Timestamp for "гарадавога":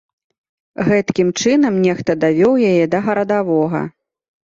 3.09-3.83